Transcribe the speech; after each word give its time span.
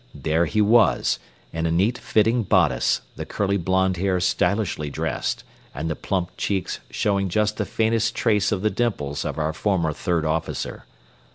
There 0.15 0.47
he 0.47 0.61
was, 0.63 1.19
in 1.53 1.67
a 1.67 1.71
neat 1.71 1.95
fitting 1.95 2.41
bodice, 2.41 3.01
the 3.17 3.23
curly 3.23 3.57
blond 3.57 3.97
hair 3.97 4.19
stylishly 4.19 4.89
dressed, 4.89 5.43
and 5.75 5.91
the 5.91 5.95
plump 5.95 6.31
cheeks 6.37 6.79
showing 6.89 7.29
just 7.29 7.57
the 7.57 7.65
faintest 7.67 8.15
trace 8.15 8.51
of 8.51 8.63
the 8.63 8.71
dimples 8.71 9.23
of 9.23 9.37
our 9.37 9.53
former 9.53 9.93
third 9.93 10.25
officer. 10.25 10.85